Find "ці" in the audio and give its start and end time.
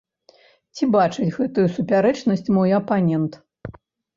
0.77-0.83